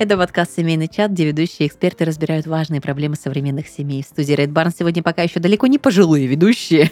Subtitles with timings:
[0.00, 4.02] Это подкаст «Семейный чат», где ведущие эксперты разбирают важные проблемы современных семей.
[4.02, 6.90] В студии Red Barn сегодня пока еще далеко не пожилые ведущие.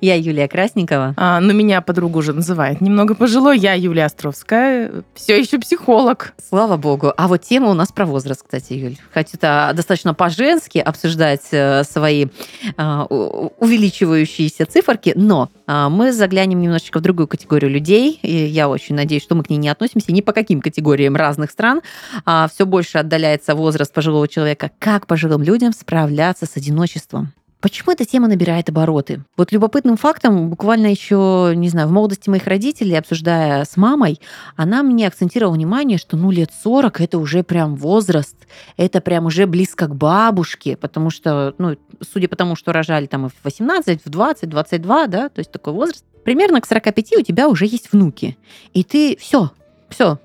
[0.00, 1.12] Я Юлия Красникова.
[1.18, 3.58] А, но меня подруга уже называет немного пожилой.
[3.58, 6.32] Я Юлия Островская, все еще психолог.
[6.48, 7.12] Слава богу.
[7.14, 8.96] А вот тема у нас про возраст, кстати, Юль.
[9.12, 17.02] Хотя достаточно по-женски обсуждать э, свои э, увеличивающиеся циферки, но э, мы заглянем немножечко в
[17.02, 18.18] другую категорию людей.
[18.22, 21.50] И я очень надеюсь, что мы к ней не относимся ни по каким категориям разных
[21.50, 21.82] стран.
[22.24, 24.70] А все больше отдаляется возраст пожилого человека.
[24.78, 27.32] Как пожилым людям справляться с одиночеством?
[27.60, 29.24] Почему эта тема набирает обороты?
[29.36, 34.20] Вот любопытным фактом, буквально еще, не знаю, в молодости моих родителей, обсуждая с мамой,
[34.56, 38.36] она мне акцентировала внимание, что ну лет 40 это уже прям возраст,
[38.76, 41.76] это прям уже близко к бабушке, потому что, ну,
[42.12, 45.50] судя по тому, что рожали там и в 18, в 20, 22, да, то есть
[45.50, 48.36] такой возраст, примерно к 45 у тебя уже есть внуки.
[48.74, 49.50] И ты все,
[49.88, 50.18] все,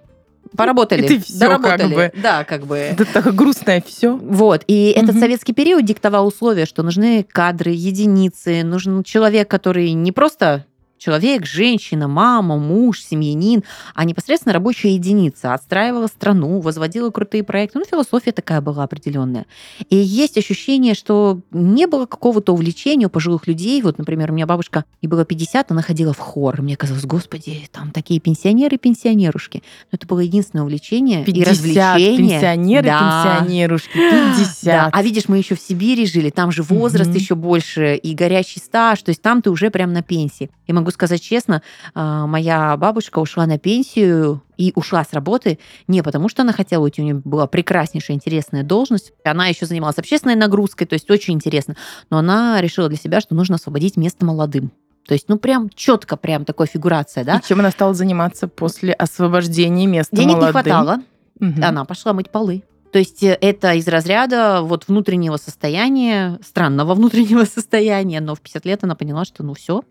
[0.55, 1.81] поработали, ты все доработали.
[1.81, 2.11] как бы.
[2.21, 2.75] Да, как бы.
[2.77, 4.15] Это такое грустное все.
[4.15, 4.63] Вот.
[4.67, 5.03] И Мгм.
[5.09, 10.65] этот советский период диктовал условия, что нужны кадры, единицы, нужен человек, который не просто
[11.01, 13.63] человек, женщина, мама, муж, семьянин,
[13.95, 15.53] а непосредственно рабочая единица.
[15.55, 17.79] Отстраивала страну, возводила крутые проекты.
[17.79, 19.47] Ну, философия такая была определенная.
[19.89, 23.81] И есть ощущение, что не было какого-то увлечения у пожилых людей.
[23.81, 26.59] Вот, например, у меня бабушка, ей было 50, она ходила в хор.
[26.59, 29.63] И Мне казалось, господи, там такие пенсионеры, пенсионерушки.
[29.91, 32.17] Но это было единственное увлечение и 50 развлечение.
[32.17, 33.37] пенсионеры, Да.
[33.39, 34.63] пенсионерушки, 50.
[34.65, 37.17] Да, а видишь, мы еще в Сибири жили, там же возраст Мгм.
[37.17, 40.51] еще больше и горячий стаж, то есть там ты уже прям на пенсии.
[40.67, 41.61] И могу сказать честно,
[41.93, 46.83] а, моя бабушка ушла на пенсию и ушла с работы не потому, что она хотела
[46.83, 49.11] уйти, у нее была прекраснейшая, интересная должность.
[49.23, 51.75] Она еще занималась общественной нагрузкой, то есть очень интересно.
[52.09, 54.71] Но она решила для себя, что нужно освободить место молодым.
[55.07, 57.37] То есть, ну, прям четко, прям такой фигурация, да?
[57.43, 60.47] И чем она стала заниматься после освобождения места Денег молодым?
[60.47, 61.01] не хватало,
[61.39, 61.63] Мгм.
[61.63, 62.63] она пошла мыть полы.
[62.93, 68.65] То есть э, это из разряда вот внутреннего состояния, странного внутреннего состояния, но в 50
[68.65, 69.81] лет она поняла, что ну все,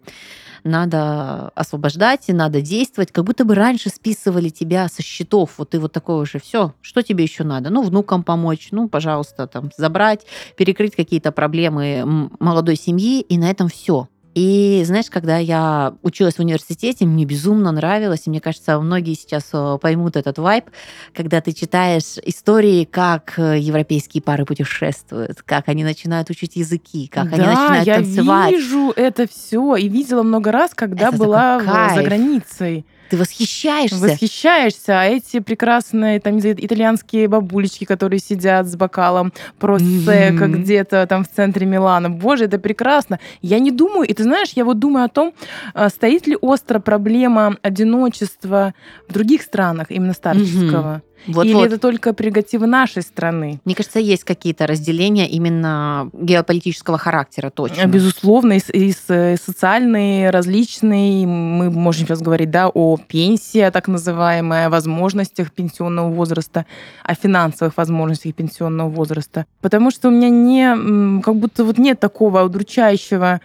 [0.65, 5.81] надо освобождать, и надо действовать, как будто бы раньше списывали тебя со счетов, вот ты
[5.81, 7.71] вот такой уже, все, что тебе еще надо?
[7.71, 10.27] Ну, внукам помочь, ну, пожалуйста, там, забрать,
[10.57, 14.09] перекрыть какие-то проблемы молодой семьи, и на этом все.
[14.35, 19.51] И знаешь, когда я училась в университете, мне безумно нравилось, и мне кажется, многие сейчас
[19.53, 20.67] э, поймут этот вайб,
[21.13, 27.33] когда ты читаешь истории, как э, европейские пары путешествуют, как они начинают учить языки, как
[27.33, 28.53] они да, начинают я танцевать.
[28.53, 31.61] вижу это все и видела много раз, когда Это была
[31.95, 32.87] за границей.
[33.11, 33.97] Ты восхищаешься.
[33.97, 40.63] Восхищаешься, а эти прекрасные там итальянские бабулечки, которые сидят с бокалом просека Мгм.
[40.63, 42.09] где-то там в центре Милана.
[42.09, 43.19] Боже, это прекрасно.
[43.43, 45.35] Я не думаю, и ты знаешь, я вот думаю о том,
[45.75, 48.75] а, стоит ли остро проблема одиночества
[49.09, 51.03] в других странах, именно старческого.
[51.27, 51.67] Вот, Или вот.
[51.67, 53.61] это только прерогатива нашей страны?
[53.65, 57.87] Мне кажется, есть какие-то разделения именно геополитического характера, точно.
[57.87, 61.27] Безусловно, и, и и социальные, различные.
[61.27, 66.67] Мы можем сейчас говорить да, о пенсии, так называемой, о возможностях пенсионного возраста,
[67.05, 69.47] о финансовых возможностях пенсионного возраста.
[69.61, 73.41] Потому что у меня не, как будто вот нет такого удручающего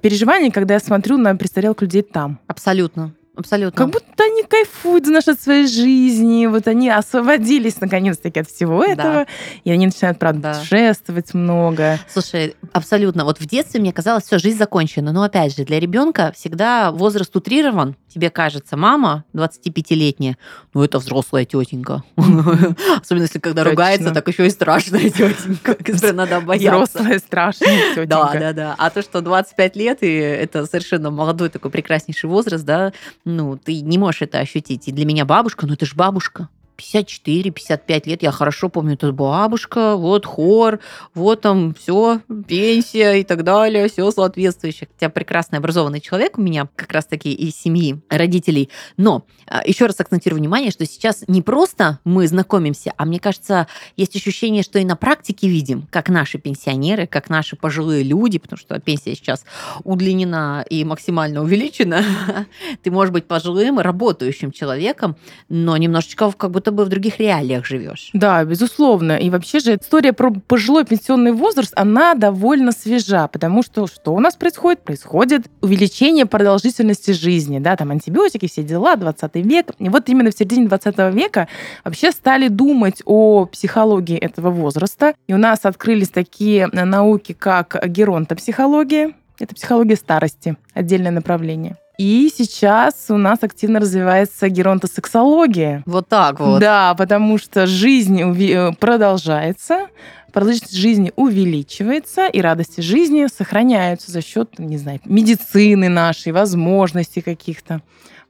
[0.00, 2.38] переживания, когда я смотрю на престарелых людей там.
[2.46, 3.12] Абсолютно.
[3.36, 3.76] Абсолютно.
[3.76, 9.26] Как будто они кайфуют, знаешь, от своей жизни, вот они освободились наконец-таки от всего этого,
[9.64, 10.54] и они начинают, правда, Да.
[10.54, 11.98] путешествовать много.
[12.10, 13.24] Слушай, абсолютно.
[13.24, 15.12] Вот в детстве мне казалось, все, жизнь закончена.
[15.12, 17.94] Но опять же, для ребенка всегда возраст утрирован.
[18.12, 20.38] Тебе кажется, мама 25-летняя,
[20.72, 22.02] ну это взрослая тетенька.
[22.16, 25.76] Особенно если когда ругается, так еще и страшная тетенька,
[26.14, 26.92] надо бояться.
[26.94, 28.06] Взрослая, страшная тетенька.
[28.16, 28.74] Да, да, да.
[28.78, 32.92] А то, что 25 лет, и это совершенно молодой такой прекраснейший возраст, да,
[33.26, 34.86] ну, ты не можешь это ощутить.
[34.88, 36.48] И для меня бабушка, ну это же бабушка.
[36.76, 40.80] 54-55 лет, я хорошо помню, это бабушка, вот хор,
[41.14, 44.88] вот там все, пенсия и так далее, все соответствующее.
[44.92, 48.70] Хотя прекрасный образованный человек у меня как раз-таки из семьи родителей.
[48.96, 53.66] Но а, еще раз акцентирую внимание, что сейчас не просто мы знакомимся, а мне кажется,
[53.96, 58.58] есть ощущение, что и на практике видим, как наши пенсионеры, как наши пожилые люди, потому
[58.58, 59.44] что пенсия сейчас
[59.84, 62.04] удлинена и максимально увеличена.
[62.82, 65.16] Ты можешь быть пожилым, работающим человеком,
[65.48, 68.10] но немножечко как будто бы в других реалиях живешь.
[68.12, 69.16] Да, безусловно.
[69.16, 74.20] И вообще же история про пожилой пенсионный возраст, она довольно свежа, потому что что у
[74.20, 74.82] нас происходит?
[74.82, 79.66] Происходит увеличение продолжительности жизни, да, там антибиотики, все дела, 20 век.
[79.78, 81.48] И вот именно в середине 20 века
[81.84, 85.14] вообще стали думать о психологии этого возраста.
[85.28, 91.76] И у нас открылись такие науки, как геронтопсихология, это психология старости, отдельное направление.
[91.98, 95.82] И сейчас у нас активно развивается геронтосексология.
[95.86, 96.60] Вот так вот.
[96.60, 99.86] Да, потому что жизнь э, продолжается,
[100.32, 107.80] продолжительность жизни увеличивается, и радости жизни сохраняются за счет, не знаю, медицины нашей, возможностей каких-то.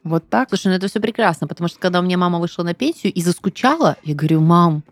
[0.04, 0.50] Вот так.
[0.50, 3.20] Слушай, ну это все прекрасно, потому что когда у меня мама вышла на пенсию и
[3.20, 4.84] заскучала, я говорю, мам,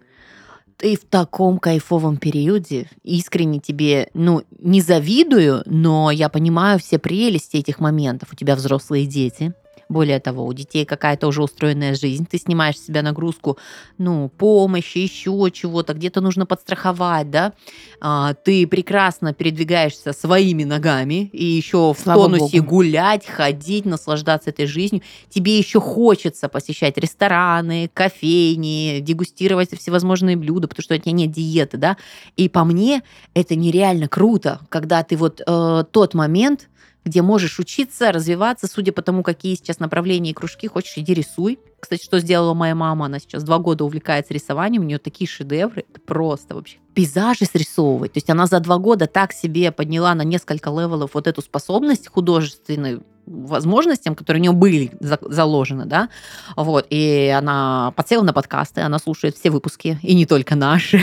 [0.77, 7.57] ты в таком кайфовом периоде, искренне тебе, ну, не завидую, но я понимаю все прелести
[7.57, 8.31] этих моментов.
[8.33, 9.55] У тебя взрослые дети,
[9.89, 13.59] более того, у детей какая-то уже устроенная жизнь, ты снимаешь с себя нагрузку,
[13.99, 17.53] ну, помощи, еще чего-то, где-то нужно подстраховать, да,
[18.01, 22.77] а, ты прекрасно передвигаешься своими ногами и еще в Слава тонусе Богу.
[22.77, 25.03] гулять, ходить, наслаждаться этой жизнью.
[25.29, 31.77] Тебе еще хочется посещать рестораны, кофейни, дегустировать всевозможные блюда, потому что у тебя нет диеты,
[31.77, 31.97] да.
[32.37, 33.03] И по мне
[33.35, 36.69] это нереально круто, когда ты вот э, тот момент,
[37.05, 41.59] где можешь учиться, развиваться, судя по тому, какие сейчас направления и кружки, хочешь, иди рисуй.
[41.85, 43.07] Кстати, что сделала моя мама?
[43.07, 46.79] Она сейчас два года увлекается рисованием, у нее такие шедевры, это просто вообще.
[46.95, 48.13] Пейзажи срисовывать.
[48.13, 51.43] То есть она за два года так себе подняла на несколько level ов вот эту
[51.43, 56.11] способность художественную возможностям, которые у нее были за- заложены, да,
[56.57, 61.01] вот, и она подсела на подкасты, она слушает все выпуски, и не только наши,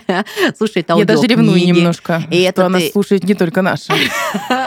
[0.56, 1.76] слушает Я даже ревную аудиокниги.
[1.78, 3.92] немножко, И что это она ты- слушает не только наши.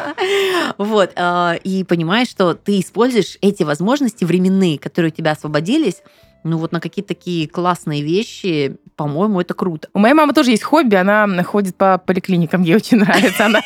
[0.78, 6.04] Вот, а, и понимаешь, что ты используешь эти возможности временные, которые у тебя освободились, освободились,
[6.50, 9.90] ну вот на какие-то такие классные вещи, по-моему, это круто.
[9.94, 13.46] У моей мамы тоже есть хобби, она ходит по поликлиникам, ей очень нравится.
[13.46, 13.62] Она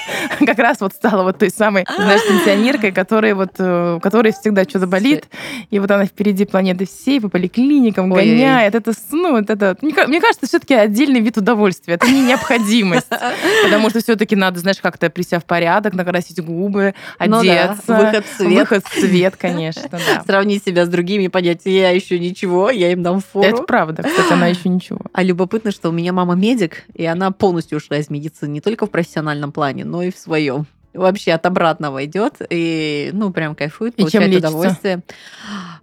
[0.46, 4.64] как раз вот стала вот той самой, знаешь, пенсионеркой, которая вот, э, у которой всегда
[4.64, 5.26] что-то болит,
[5.70, 8.76] и вот она впереди планеты всей по поликлиникам гоняет.
[8.76, 11.94] Это, с- ну, вот это, мне ка- мне кажется, все-таки отдельный вид удовольствия.
[11.94, 13.08] Это не необходимость,
[13.64, 16.94] потому что все-таки надо, знаешь, как-то прийти в порядок, накрасить губы,
[17.26, 17.96] Ну одеться.
[17.96, 18.60] выход в свет.
[18.60, 19.84] Выход в свет, конечно.
[20.26, 23.48] Сравнить себя с другими, понять, я еще ничего, я им дам фору.
[23.48, 25.00] Это правда, кстати, она еще ничего.
[25.14, 28.86] А любопытно, что у меня мама медик, и она полностью ушла из медицины не только
[28.86, 30.66] в профессиональном плане, но и в своем.
[30.94, 35.04] Вообще от обратного идет и, ну, прям кайфует, И получает удовольствие.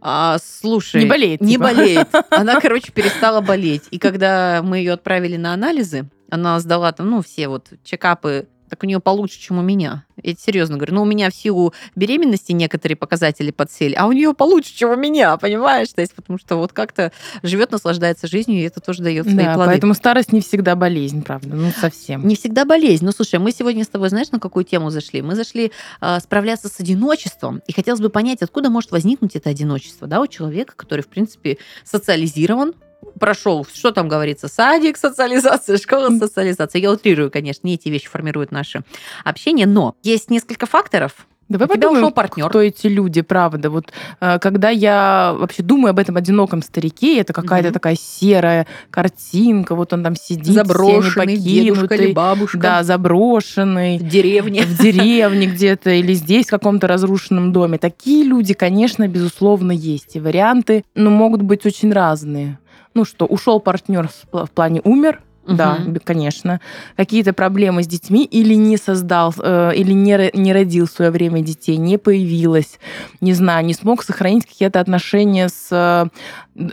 [0.00, 1.64] А, слушай, Не болеет, Не типа.
[1.64, 2.08] болеет.
[2.30, 3.84] Она, короче, перестала болеть.
[3.90, 8.82] И когда мы ее отправили на анализы, она сдала там, ну, все вот чекапы, так
[8.82, 10.04] у нее получше, чем у меня.
[10.22, 10.94] Я серьезно говорю.
[10.94, 14.96] Ну, у меня в силу беременности некоторые показатели подсели, а у нее получше, чем у
[14.96, 15.88] меня, понимаешь?
[15.92, 17.12] То есть, потому что вот как-то
[17.42, 19.70] живет, наслаждается жизнью, и это тоже дает свои Да, плоды.
[19.70, 22.26] поэтому старость не всегда болезнь, правда, ну совсем.
[22.26, 23.04] Не всегда болезнь.
[23.04, 25.22] Ну, слушай, мы сегодня с тобой, знаешь, на какую тему зашли?
[25.22, 30.06] Мы зашли а, справляться с одиночеством, и хотелось бы понять, откуда может возникнуть это одиночество,
[30.08, 32.74] да, у человека, который, в принципе, социализирован,
[33.18, 36.80] прошел, что там говорится, садик, социализация, школа, социализация.
[36.80, 38.82] Я утрирую, конечно, не эти вещи формируют наше
[39.24, 41.12] общение, но есть несколько факторов.
[41.50, 42.48] Давай У тебя подумаем, ушел партнер.
[42.50, 43.70] кто эти люди, правда.
[43.70, 47.72] Вот э, когда я вообще думаю об этом одиноком старике, это какая-то Мгм.
[47.72, 53.96] такая серая картинка, вот он там сидит, Заброшенный дедушка или бабушка да, заброшенный.
[53.98, 54.62] в деревне.
[54.64, 57.78] в деревне где-то или здесь, в каком-то разрушенном доме.
[57.78, 60.16] Такие люди, конечно, безусловно, есть.
[60.16, 62.58] И варианты, ну, могут быть очень разные.
[62.98, 65.92] Ну что, ушел партнер в пла- в плане умер, да, Мгм.
[65.92, 66.60] б- конечно.
[66.96, 71.40] Какие-то проблемы с детьми или не создал, э, или не, не родил в свое время
[71.40, 72.80] детей, не появилось,
[73.20, 76.06] не знаю, не смог сохранить какие-то отношения с, э,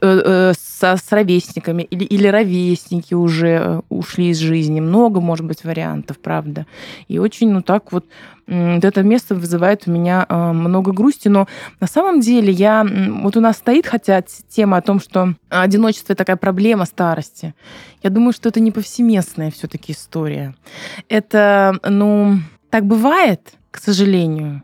[0.02, 4.80] э, со, с ровесниками, или, или ровесники уже ушли из жизни.
[4.82, 6.66] Много, может быть, вариантов, правда.
[7.08, 8.06] И очень, ну так вот,
[8.48, 11.48] вот это место вызывает у меня э, много грусти, но
[11.80, 12.86] на самом деле я...
[13.22, 17.56] Вот у нас стоит, хотя тема о том, что одиночество— такая проблема старости.
[18.04, 20.56] Я думаю, что это не повсеместная все таки история.
[21.10, 22.38] Это, ну,
[22.70, 24.62] так бывает, к сожалению.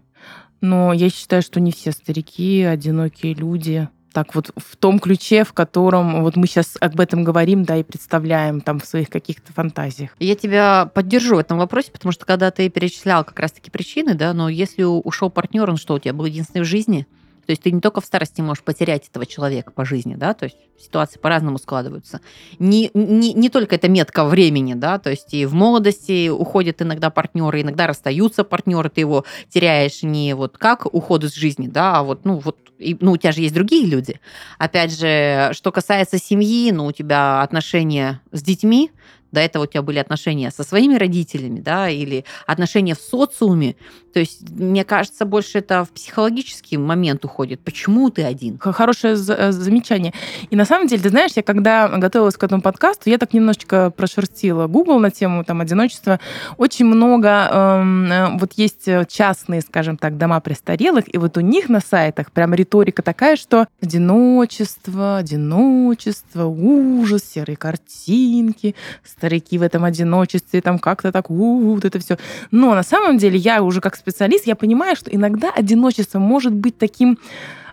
[0.62, 5.54] Но я считаю, что не все старики, одинокие люди, так вот в том ключе, в
[5.54, 10.12] котором вот мы сейчас об этом говорим, да, и представляем там в своих каких-то фантазиях.
[10.20, 14.34] Я тебя поддержу в этом вопросе, потому что когда ты перечислял как раз-таки причины, да,
[14.34, 17.08] но если ушел партнер, он что, у тебя был единственный в жизни?
[17.52, 20.46] То есть ты не только в старости можешь потерять этого человека по жизни, да, то
[20.46, 22.22] есть ситуации по-разному складываются.
[22.60, 27.10] Не, не, не только это метка времени, да, то есть и в молодости уходят иногда
[27.10, 32.04] партнеры, иногда расстаются партнеры, ты его теряешь не вот как уход из жизни, да, а
[32.04, 34.22] вот, ну, вот, и, ну, у тебя же есть другие люди.
[34.58, 38.92] Опять же, что касается семьи, ну, у тебя отношения с детьми,
[39.32, 43.76] До этого у тебя были отношения со своими родителями, да, или отношения в социуме.
[44.14, 47.62] То есть, мне кажется, больше это в психологический момент уходит.
[47.62, 48.58] Почему ты один?
[48.60, 50.14] Хорошее э, замечание.
[50.50, 53.90] И на самом деле, ты знаешь, я когда готовилась к этому подкасту, я так немножечко
[53.90, 56.20] прошерстила Google на тему там одиночества.
[56.58, 61.70] Очень много эм, э, вот есть частные, скажем так, дома престарелых, и вот у них
[61.70, 68.76] на сайтах прям риторика такая, что одиночество, одиночество, ужас, серые картинки,
[69.22, 72.18] старики в этом одиночестве, там как-то так, у, вот это все.
[72.50, 76.78] Но на самом деле я уже как специалист, я понимаю, что иногда одиночество может быть
[76.80, 77.20] таким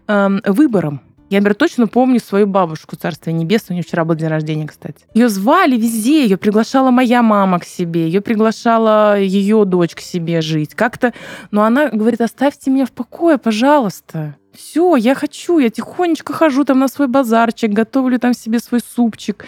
[0.09, 1.01] эм, выбором.
[1.31, 5.05] Я, например, точно помню свою бабушку, Царствие Небесное, у нее вчера был день рождения, кстати.
[5.13, 10.41] Ее звали везде, ее приглашала моя мама к себе, ее приглашала ее дочь к себе
[10.41, 10.75] жить.
[10.75, 11.13] Как-то,
[11.51, 14.37] но она говорит, оставьте меня в покое, пожалуйста.
[14.59, 19.45] Все, я хочу, я тихонечко хожу там на свой базарчик, готовлю там себе свой супчик,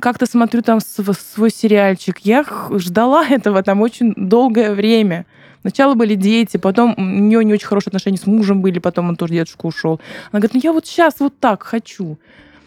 [0.00, 2.18] как-то смотрю там свой сериальчик.
[2.20, 5.26] Я ждала этого там очень долгое время.
[5.62, 9.16] Сначала были дети, потом у нее не очень хорошие отношения с мужем были, потом он
[9.16, 10.00] тоже дедушка ушел.
[10.30, 12.18] Она говорит, ну я вот сейчас вот так хочу.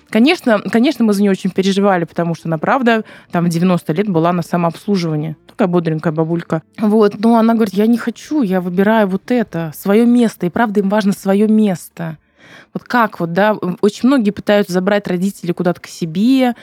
[0.10, 4.10] Конечно, конечно, мы за нее очень переживали, потому что она, правда, там в 90 лет
[4.10, 5.38] была на самообслуживании.
[5.48, 6.64] Такая бодренькая бабулька.
[6.78, 10.46] Вот, но она говорит, я не хочу, я выбираю вот это, свое место.
[10.46, 12.18] И правда, им важно свое место.
[12.74, 16.56] Вот как вот, да, очень многие пытаются забрать родителей куда-то к себе,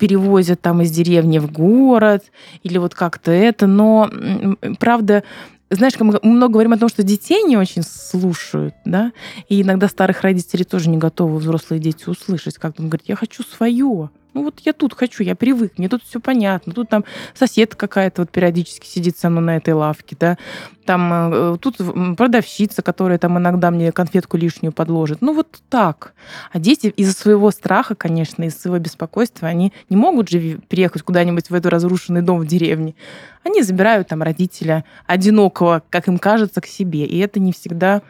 [0.00, 2.24] перевозят там из деревни в город,
[2.64, 4.10] или вот как-то это, но
[4.80, 5.22] правда,
[5.70, 9.12] знаешь, мы много говорим о том, что детей не очень слушают, да,
[9.48, 13.42] и иногда старых родителей тоже не готовы взрослые дети услышать, как он говорит, я хочу
[13.42, 16.72] свое, ну вот я тут хочу, я привык, мне тут все понятно.
[16.72, 17.04] Тут там
[17.34, 20.38] сосед какая-то вот периодически сидит со мной на этой лавке, да.
[20.84, 21.76] Там э, тут
[22.16, 25.20] продавщица, которая там иногда мне конфетку лишнюю подложит.
[25.20, 26.14] Ну вот так.
[26.52, 31.50] А дети из-за своего страха, конечно, из-за своего беспокойства, они не могут же приехать куда-нибудь
[31.50, 32.94] в эту разрушенный дом в деревне.
[33.44, 37.04] Они забирают там родителя одинокого, как им кажется, к себе.
[37.06, 38.02] И это не всегда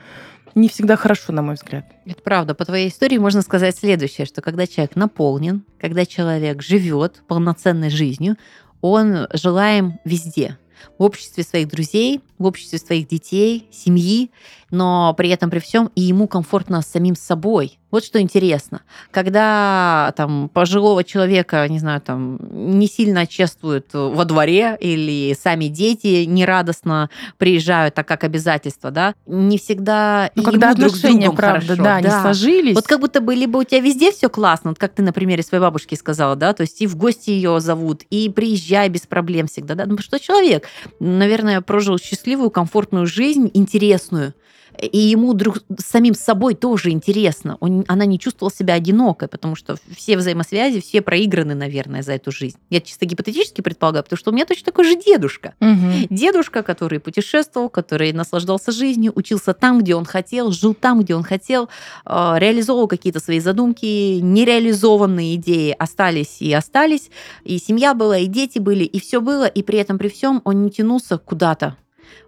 [0.60, 1.84] не всегда хорошо, на мой взгляд.
[2.04, 2.54] Это правда.
[2.54, 8.36] По твоей истории можно сказать следующее, что когда человек наполнен, когда человек живет полноценной жизнью,
[8.80, 10.58] он желаем везде.
[10.98, 14.30] В обществе своих друзей, в обществе своих детей, семьи,
[14.70, 17.78] но при этом при всем и ему комфортно с самим собой.
[17.90, 18.82] Вот что интересно.
[19.10, 26.24] Когда там пожилого человека, не знаю, там не сильно чествуют во дворе или сами дети
[26.24, 31.82] нерадостно приезжают, так как обязательство, да, не всегда ну, когда друг отношения, правда, хорошо.
[31.82, 32.74] да, да, не сложились.
[32.74, 35.42] Вот как будто бы либо у тебя везде все классно, вот как ты на примере
[35.42, 39.46] своей бабушки сказала, да, то есть и в гости ее зовут, и приезжай без проблем
[39.46, 40.66] всегда, да, ну что человек,
[41.00, 44.34] наверное, прожил счастливую, комфортную жизнь, интересную,
[44.80, 47.56] и ему друг самим собой тоже интересно.
[47.60, 52.30] Он, она не чувствовала себя одинокой, потому что все взаимосвязи, все проиграны, наверное, за эту
[52.30, 52.58] жизнь.
[52.70, 55.54] Я чисто гипотетически предполагаю, потому что у меня точно такой же дедушка.
[55.60, 56.08] Угу.
[56.10, 61.22] Дедушка, который путешествовал, который наслаждался жизнью, учился там, где он хотел, жил там, где он
[61.22, 61.68] хотел,
[62.04, 67.10] э, реализовывал какие-то свои задумки, нереализованные идеи остались и остались,
[67.44, 70.64] и семья была, и дети были, и все было, и при этом при всем он
[70.64, 71.76] не тянулся куда-то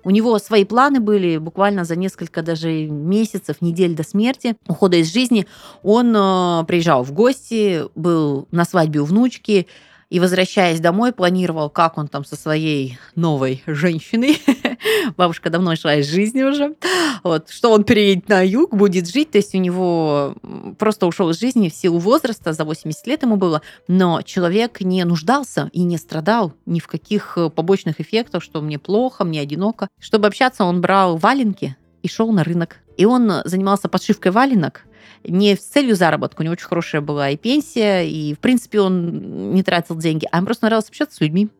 [0.04, 5.12] у него свои планы были буквально за несколько даже месяцев, недель до смерти, ухода из
[5.12, 5.46] жизни.
[5.82, 9.66] Он э, приезжал в гости, был на свадьбе у внучки,
[10.10, 14.38] и, возвращаясь домой, планировал, как он там со своей новой женщиной,
[15.16, 16.74] бабушка давно шла из жизни уже,
[17.22, 20.34] вот, что он переедет на юг, будет жить, то есть у него
[20.78, 25.04] просто ушел из жизни в силу возраста, за 80 лет ему было, но человек не
[25.04, 29.88] нуждался и не страдал ни в каких э, побочных эффектах, что мне плохо, мне одиноко.
[29.98, 32.78] Чтобы общаться, он брал валенки и шел на рынок.
[32.96, 34.84] И он занимался подшивкой валенок,
[35.24, 39.52] не с целью заработка, у него очень хорошая была и пенсия, и, в принципе, он
[39.52, 41.50] не тратил деньги, а ему просто нравилось общаться с людьми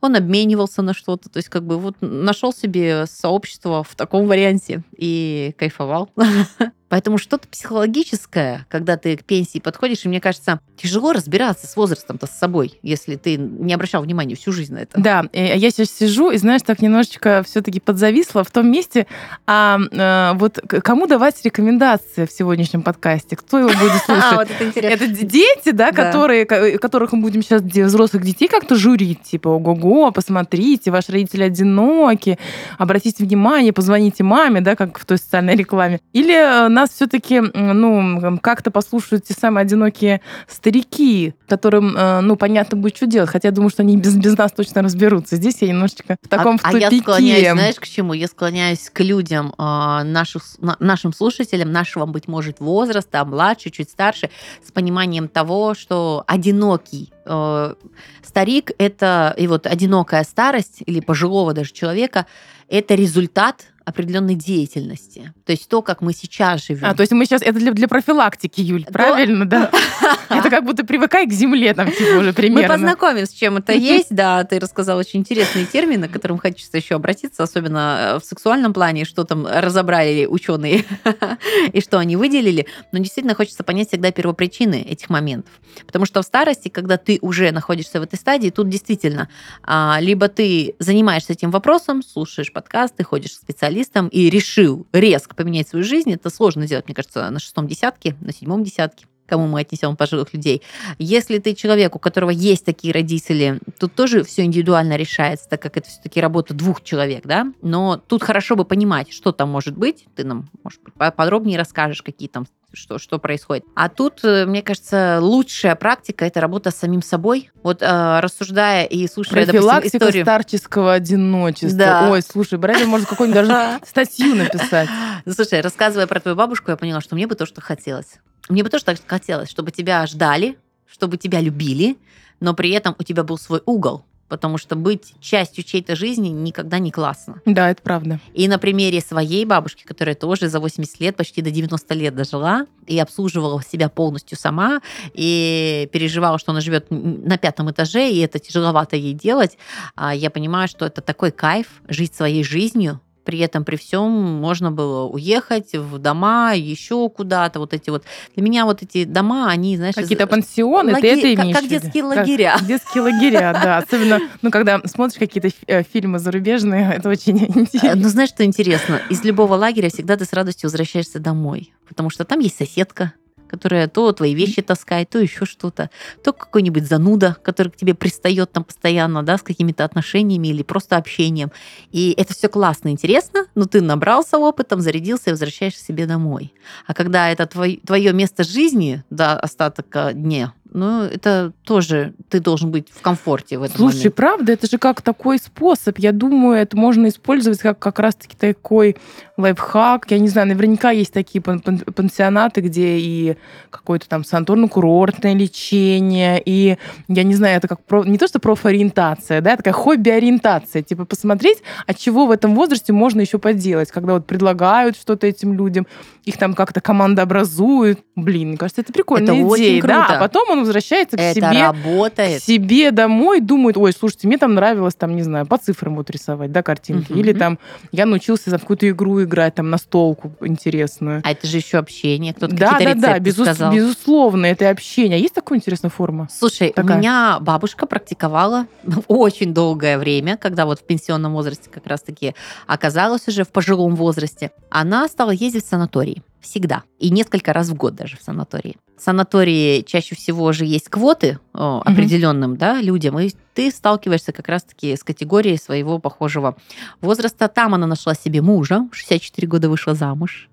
[0.00, 4.82] он обменивался на что-то, то есть как бы вот нашел себе сообщество в таком варианте
[4.96, 6.10] и кайфовал.
[6.88, 12.26] Поэтому что-то психологическое, когда ты к пенсии подходишь, и мне кажется, тяжело разбираться с возрастом-то
[12.26, 15.00] с собой, если ты не обращал внимания всю жизнь на это.
[15.00, 19.06] Да, я сейчас сижу и, знаешь, так немножечко все-таки подзависла в том месте,
[19.46, 23.36] а, а вот кому давать рекомендации в сегодняшнем подкасте?
[23.36, 24.32] Кто его будет слушать?
[24.32, 25.04] А, вот это интересно.
[25.04, 30.90] Это дети, да, которые, которых мы будем сейчас взрослых детей как-то журить, типа, ого-го, посмотрите,
[30.90, 32.38] ваши родители одиноки,
[32.78, 36.00] обратите внимание, позвоните маме, да, как в той социальной рекламе.
[36.12, 42.96] Или нас все-таки, ну, как-то послушают те самые одинокие старики, которым, э, ну, понятно будет,
[42.96, 43.30] что делать.
[43.30, 45.36] Хотя я думаю, что они без, без нас точно разберутся.
[45.36, 46.86] Здесь я немножечко в таком а, в тупике.
[46.86, 48.12] А я склоняюсь, знаешь, к чему?
[48.12, 50.44] Я склоняюсь к людям, э, наших,
[50.78, 54.30] нашим слушателям, нашего, быть может, возраста, младше, чуть старше,
[54.66, 57.74] с пониманием того, что одинокий э,
[58.22, 62.26] старик– это, и вот одинокая старость или пожилого даже человека–
[62.68, 65.32] это результат определенной деятельности.
[65.44, 66.84] То есть то, как мы сейчас живем.
[66.84, 67.42] А, то есть мы сейчас...
[67.42, 69.70] Это для, для профилактики, Юль, правильно, да?
[70.28, 72.62] Это как будто привыкай к земле там, типа, уже примерно.
[72.62, 74.08] Мы познакомимся, с чем это есть.
[74.10, 78.72] Да, ты рассказал очень интересные термины, к которым хочется еще обратиться, особенно э, в сексуальном
[78.72, 80.84] плане, что там разобрали ученые
[81.72, 82.66] и что они выделили.
[82.92, 85.52] Но действительно хочется понять всегда первопричины этих моментов.
[85.86, 89.28] Потому что в старости, когда ты уже находишься в этой стадии, тут действительно
[89.62, 95.34] а, либо ты занимаешься этим вопросом, слушаешь подкасты, ходишь к специалисту, специалистом и решил резко
[95.34, 99.46] поменять свою жизнь, это сложно сделать, мне кажется, на шестом десятке, на седьмом десятке кому
[99.46, 100.62] мы отнесем пожилых людей.
[100.98, 105.76] Если ты человек, у которого есть такие родители, тут тоже все индивидуально решается, так как
[105.76, 107.52] это все-таки работа двух человек, да.
[107.62, 110.06] Но тут хорошо бы понимать, что там может быть.
[110.16, 113.64] Ты нам, может быть, подробнее расскажешь, какие там что, что происходит.
[113.74, 117.50] А тут, э, мне кажется, лучшая практика это работа с самим собой.
[117.62, 120.24] Вот э, рассуждая и слушая, допустим, историю...
[120.24, 121.78] старческого одиночества.
[121.78, 122.10] Да.
[122.10, 124.88] Ой, слушай, Брэдли может какую-нибудь даже статью написать.
[125.28, 128.18] Слушай, рассказывая про твою бабушку, я поняла, что мне бы то, что хотелось.
[128.48, 131.96] Мне бы тоже так хотелось, чтобы тебя ждали, чтобы тебя любили,
[132.40, 136.78] но при этом у тебя был свой угол, потому что быть частью чьей-то жизни никогда
[136.78, 137.40] не классно.
[137.44, 138.20] Да, это правда.
[138.34, 142.66] И на примере своей бабушки, которая тоже за 80 лет, почти до 90 лет дожила,
[142.86, 144.80] и обслуживала себя полностью сама,
[145.14, 149.58] и переживала, что она живет на пятом этаже, и это тяжеловато ей делать,
[149.94, 154.72] а я понимаю, что это такой кайф жить своей жизнью, при этом, при всем можно
[154.72, 157.58] было уехать в дома, еще куда-то.
[157.58, 158.04] Вот эти вот.
[158.34, 159.94] Для меня вот эти дома, они, знаешь...
[159.94, 161.02] Какие-то пансионы, лаги...
[161.02, 162.54] ты это имеешь Как, как детские лагеря.
[162.58, 163.76] Как детские лагеря, да.
[163.76, 167.96] Особенно, ну, когда смотришь какие-то э, фильмы зарубежные, это очень интересно.
[167.96, 169.02] Ну, знаешь, что интересно?
[169.10, 171.74] Из любого лагеря всегда ты с радостью возвращаешься домой.
[171.86, 173.12] Потому что там есть соседка,
[173.48, 175.90] которая то твои вещи таскает, то еще что-то,
[176.22, 180.96] то какой-нибудь зануда, который к тебе пристает там постоянно, да, с какими-то отношениями или просто
[180.96, 181.50] общением.
[181.90, 186.52] И это все классно, интересно, но ты набрался опытом, зарядился и возвращаешься себе домой.
[186.86, 192.70] А когда это твой, твое место жизни, да, остаток дня, ну, это тоже ты должен
[192.70, 194.10] быть в комфорте в этом Слушай, моменте.
[194.10, 195.98] правда, это же как такой способ.
[195.98, 198.96] Я думаю, это можно использовать как как раз-таки такой
[199.36, 200.10] лайфхак.
[200.10, 203.36] Я не знаю, наверняка есть такие пансионаты, где и
[203.70, 206.76] какое-то там санаторно-курортное лечение, и,
[207.08, 208.04] я не знаю, это как про...
[208.04, 210.82] не то, что профориентация, да, такая хобби-ориентация.
[210.82, 215.54] Типа посмотреть, от чего в этом возрасте можно еще поделать, когда вот предлагают что-то этим
[215.54, 215.86] людям,
[216.24, 218.00] их там как-то команда образует.
[218.16, 219.82] Блин, мне кажется, это прикольная это идея.
[219.82, 221.62] Да, а потом он возвращается к это себе.
[221.62, 222.40] работает.
[222.40, 226.10] К себе домой, думает, ой, слушайте, мне там нравилось, там, не знаю, по цифрам вот
[226.10, 227.12] рисовать, да, картинки.
[227.12, 227.20] Угу.
[227.20, 227.58] Или там
[227.92, 231.22] я научился за какую-то игру играть, там, на столку интересную.
[231.24, 233.72] А это же еще общение, кто-то да, да, да, безус- сказал.
[233.72, 235.20] безусловно, это общение.
[235.20, 236.28] Есть такая интересная форма?
[236.30, 236.96] Слушай, такая?
[236.96, 238.66] у меня бабушка практиковала
[239.08, 242.34] очень долгое время, когда вот в пенсионном возрасте как раз-таки
[242.66, 246.22] оказалась уже в пожилом возрасте, она стала ездить в санаторий.
[246.40, 246.84] Всегда.
[246.98, 248.76] И несколько раз в год даже в санатории.
[248.96, 252.58] В санатории чаще всего же есть квоты о, определенным угу.
[252.58, 256.56] да, людям, и ты сталкиваешься как раз-таки с категорией своего похожего
[257.00, 257.48] возраста.
[257.48, 260.48] Там она нашла себе мужа, 64 года вышла замуж.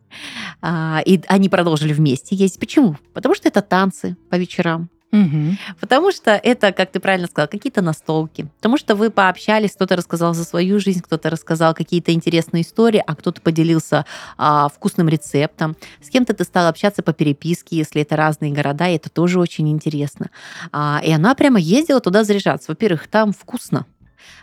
[0.62, 2.60] А, и они продолжили вместе ездить.
[2.60, 2.98] Почему?
[3.14, 4.90] Потому что это танцы по вечерам.
[5.12, 5.58] Угу.
[5.80, 8.48] Потому что это, как ты правильно сказала, какие-то настолки.
[8.58, 13.16] Потому что вы пообщались, кто-то рассказал за свою жизнь, кто-то рассказал какие-то интересные истории, а
[13.16, 14.06] кто-то поделился
[14.38, 15.78] а, вкусным рецептом.
[16.02, 19.70] С кем-то ты стал общаться по переписке, если это разные города, и это тоже очень
[19.70, 20.30] интересно.
[20.72, 22.72] А, и она прямо ездила туда заряжаться.
[22.72, 23.86] Во-первых, там вкусно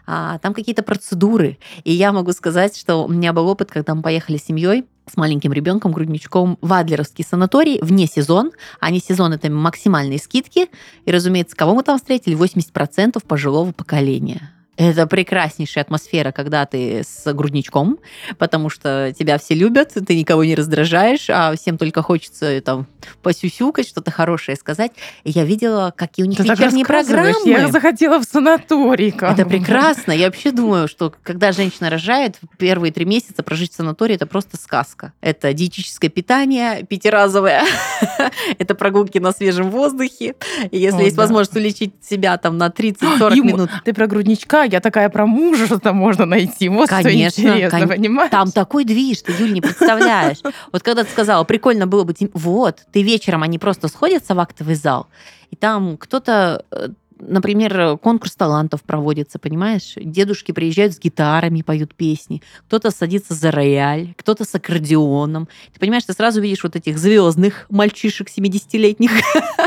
[0.07, 1.59] а, там какие-то процедуры.
[1.85, 5.17] И я могу сказать, что у меня был опыт, когда мы поехали с семьей с
[5.17, 8.53] маленьким ребенком, грудничком в Адлеровский санаторий вне сезон.
[8.81, 10.69] А не сезон это максимальные скидки.
[11.05, 12.37] И, разумеется, кого мы там встретили?
[12.37, 14.53] 80% пожилого поколения.
[14.79, 17.99] Это прекраснейшая атмосфера, когда ты с грудничком,
[18.39, 22.87] потому что тебя все любят, ты никого не раздражаешь, а всем только хочется там
[23.23, 24.93] посюсюкать, что-то хорошее сказать.
[25.25, 27.35] И я видела, какие у них ты вечерние программы.
[27.45, 29.11] Я захотела в санаторий.
[29.11, 30.11] Как это прекрасно.
[30.13, 34.57] Я вообще думаю, что когда женщина рожает, первые три месяца прожить в санатории– это просто
[34.57, 35.13] сказка.
[35.21, 37.63] Это диетическое питание пятиразовое,
[38.59, 40.35] это прогулки на свежем воздухе.
[40.71, 43.71] Если есть возможность улечить себя там на 30-40 минут.
[43.85, 46.69] Ты про грудничка я такая про мужа что-то можно найти.
[46.69, 48.31] Вот Конечно, что интересно, кон- понимаешь?
[48.31, 50.39] Там такой движ, ты, Юль, не представляешь.
[50.73, 52.15] Вот когда ты сказала, прикольно было бы...
[52.35, 55.07] Вот, ты вечером, они просто сходятся в актовый зал,
[55.51, 56.89] и там кто-то э,
[57.25, 59.95] Например, конкурс талантов проводится, понимаешь?
[59.97, 62.43] Дедушки приезжают с гитарами, поют песни.
[62.67, 65.49] Кто-то садится за рояль, кто-то с аккордеоном.
[65.73, 69.11] Ты понимаешь, ты сразу видишь вот этих звездных мальчишек 70-летних,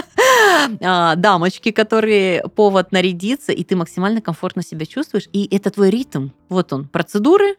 [0.82, 5.30] а, дамочки, которые повод нарядиться, и ты максимально комфортно себя чувствуешь.
[5.32, 6.30] И это твой ритм.
[6.50, 7.56] Вот он, процедуры,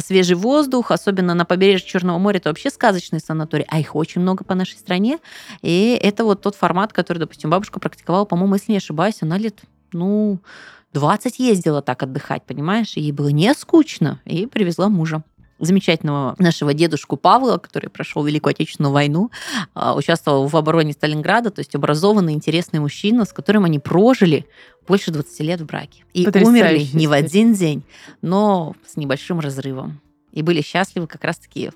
[0.00, 4.44] свежий воздух, особенно на побережье Черного моря, это вообще сказочный санаторий, а их очень много
[4.44, 5.18] по нашей стране.
[5.62, 9.58] И это вот тот формат, который, допустим, бабушка практиковала, по-моему, если не ошибаюсь, она лет,
[9.92, 10.38] ну,
[10.92, 15.24] 20 ездила так отдыхать, понимаешь, и ей было не скучно, и привезла мужа
[15.60, 19.30] замечательного нашего дедушку Павла, который прошел Великую Отечественную войну,
[19.74, 24.46] а, участвовал в обороне Сталинграда, то есть образованный, интересный мужчина, с которым они прожили
[24.88, 26.04] больше 20 лет в браке.
[26.14, 27.82] И умерли не в один день,
[28.22, 30.00] но с небольшим разрывом.
[30.32, 31.70] И были счастливы как раз-таки.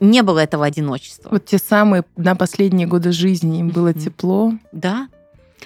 [0.00, 1.28] Не было этого одиночества.
[1.30, 3.98] Вот те самые на последние годы жизни им было Мгм.
[4.00, 5.08] тепло, Да,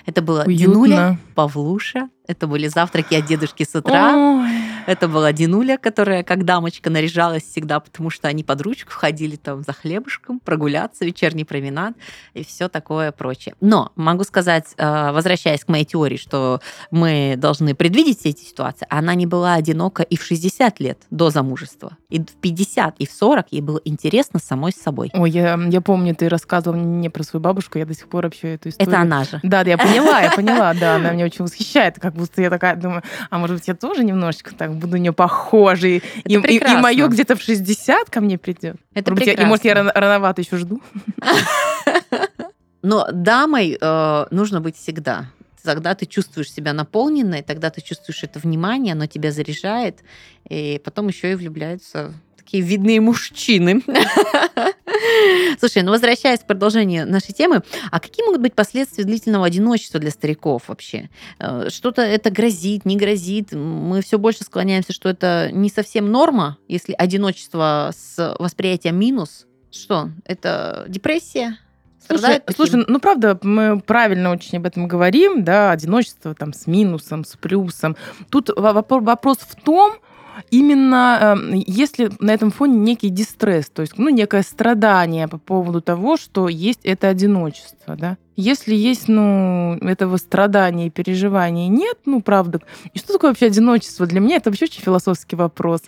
[0.07, 1.19] это было Динуля, уютно.
[1.37, 4.49] Павлуша, это были завтраки от дедушки с утра, Ой.
[4.87, 9.63] Это была Динуля, которая как дамочка наряжалась всегда, потому что они под ручку ходили там
[9.63, 11.95] за хлебушком, прогуляться, вечерний променад
[12.35, 13.55] и все такое прочее.
[13.61, 18.87] Но могу сказать, э, возвращаясь к моей теории, что мы должны предвидеть все эти ситуации,
[18.91, 23.13] она не была одинока и в 60 лет до замужества, и в 50, и в
[23.13, 25.11] 40 ей было интересно самой с собой.
[25.15, 28.55] Ой, я, я помню, ты рассказывал мне про свою бабушку, я до сих пор вообще
[28.55, 28.93] эту историю...
[28.93, 29.41] Это она же.
[29.43, 32.77] Да, да, я поняла, я поняла, да, она меня очень восхищает, как будто я такая
[32.77, 36.81] думаю, а может быть, я тоже немножечко так буду нее похожа, и, и, и, прекрасно.
[36.81, 38.77] мое где-то в 60 ко мне придет.
[38.95, 39.93] Это может быть, я, и может, я прекрасно.
[40.01, 40.81] рано- рановато еще жду.
[42.83, 45.31] Но дамой э, нужно быть всегда.
[45.63, 50.01] Тогда ты чувствуешь себя наполненной, тогда ты чувствуешь это внимание, оно тебя заряжает,
[50.47, 53.83] и потом еще и влюбляются такие видные мужчины.
[55.59, 60.11] Слушай, ну возвращаясь к продолжению нашей темы, а какие могут быть последствия длительного одиночества для
[60.11, 61.11] стариков вообще?
[61.39, 63.53] Э, Что-то это грозит, не грозит?
[63.53, 69.47] Мы все больше склоняемся, что это не совсем норма, если одиночество с восприятием минус.
[69.71, 70.11] Что?
[70.25, 71.59] Это депрессия?
[72.07, 77.25] Слушай, слушай, ну правда, мы правильно очень об этом говорим, да, одиночество там с минусом,
[77.25, 77.97] с плюсом.
[78.31, 79.95] Тут вопрос в том,
[80.51, 85.81] именно э, если на этом фоне некий дистресс, то есть ну, некое страдание по поводу
[85.81, 88.17] того, что есть это одиночество, да.
[88.37, 92.61] Если есть, ну, этого страдания и переживания нет, ну, правда.
[92.93, 94.07] И что такое вообще одиночество?
[94.07, 95.83] Для меня это вообще очень философский вопрос.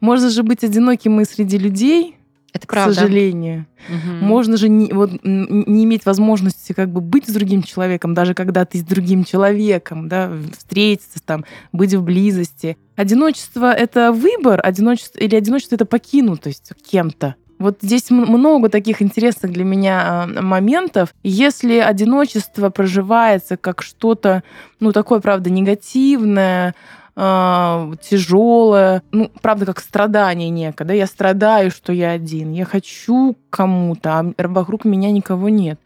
[0.00, 2.16] Можно же быть одиноким и среди людей,
[2.52, 2.94] Это к правда.
[2.94, 3.66] сожалению.
[3.88, 4.18] Мгм.
[4.26, 8.64] Можно же не, вот, не иметь возможности как бы быть с другим человеком, даже когда
[8.64, 12.76] ты с другим человеком, да, встретиться, там, быть в близости.
[12.96, 17.36] Одиночество— это выбор, одиночество или одиночество— это покинутость кем-то.
[17.58, 21.14] Вот здесь много таких интересных для меня а, моментов.
[21.22, 24.42] Если одиночество проживается как что-то,
[24.80, 26.74] ну, такое, правда, негативное,
[27.14, 34.18] тяжелое, ну, правда, как страдание некое, да, я страдаю, что я один, я хочу кому-то,
[34.18, 35.78] а вокруг меня никого нет.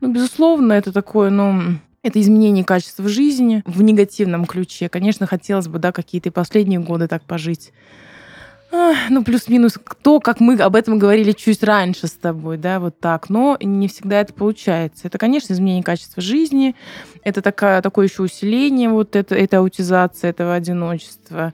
[0.00, 4.88] Ну, безусловно, это такое, ну, это изменение качества жизни в негативном ключе.
[4.88, 7.72] Конечно, хотелось бы, да, какие-то последние годы так пожить.
[9.10, 13.28] Ну, плюс-минус то, как мы об этом говорили чуть раньше с тобой, да, вот так.
[13.30, 15.06] Но не всегда это получается.
[15.06, 16.74] Это, конечно, изменение качества жизни,
[17.22, 21.52] это такая, такое еще усиление вот это, этой аутизации, этого одиночества.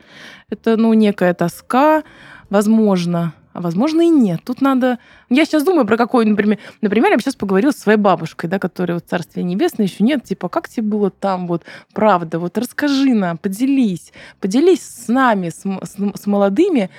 [0.49, 2.03] Это, ну, некая тоска,
[2.49, 4.41] возможно, а возможно и нет.
[4.45, 4.99] Тут надо...
[5.29, 6.59] Я сейчас думаю про какой, например...
[6.81, 10.25] Например, я сейчас поговорила со своей бабушкой, да, которая вот Царствие Небесное еще нет.
[10.25, 14.13] Типа, как тебе было там, вот, правда, вот расскажи нам, поделись.
[14.41, 16.91] Поделись с нами, с, с с молодыми,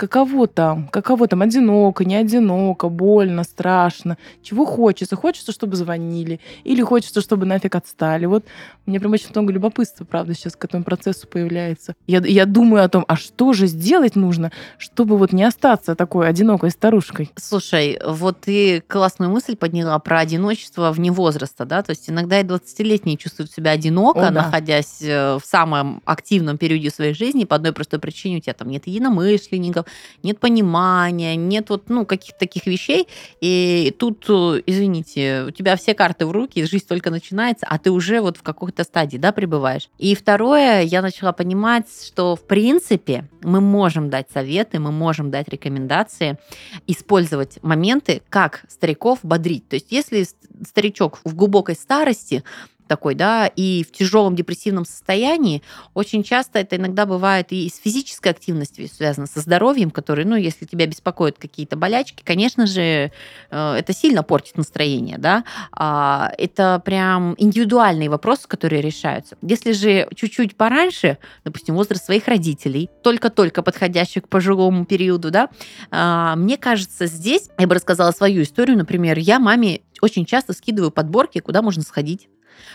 [0.00, 5.14] каково там, каково там, одиноко, не одиноко, больно, страшно, чего хочется.
[5.14, 8.24] Хочется, чтобы звонили, или хочется, чтобы нафиг отстали.
[8.24, 8.46] Вот
[8.86, 11.94] мне прям очень много любопытства, правда, сейчас к этому процессу появляется.
[12.06, 16.28] Я, я думаю о том, а что же сделать нужно, чтобы вот не остаться такой
[16.28, 17.30] одинокой старушкой.
[17.36, 22.44] Слушай, вот ты классную мысль подняла про одиночество вне возраста, да, то есть иногда и
[22.44, 24.42] 20-летние чувствуют себя одиноко, О, да.
[24.44, 28.70] находясь э, в самом активном периоде своей жизни, по одной простой причине у тебя там
[28.70, 29.84] нет единомышленников,
[30.22, 33.08] нет понимания, нет вот, ну, каких-то таких вещей,
[33.40, 37.90] и тут, э, извините, у тебя все карты в руки, жизнь только начинается, а ты
[37.90, 39.88] уже вот в какой-то стадии, да, пребываешь.
[39.98, 45.48] И второе, я начала понимать, что, в принципе, мы можем дать советы, мы можем дать
[45.48, 46.38] рекомендации,
[46.86, 49.68] использовать моменты, как стариков бодрить.
[49.68, 52.44] То есть если ст- старичок в глубокой старости,
[52.90, 55.62] такой, да, и в тяжелом депрессивном состоянии
[55.94, 60.64] очень часто это иногда бывает и с физической активностью связано, со здоровьем, который, ну, если
[60.64, 63.12] тебя беспокоят какие-то болячки, конечно же,
[63.50, 69.36] э, это сильно портит настроение, да, а, это прям индивидуальные вопросы, которые решаются.
[69.40, 75.48] Если же чуть-чуть пораньше, допустим, возраст своих родителей, только-только подходящий к пожилому периоду, да,
[75.92, 80.90] а, мне кажется, здесь, я бы рассказала свою историю, например, я маме очень часто скидываю
[80.90, 82.28] подборки, куда можно сходить,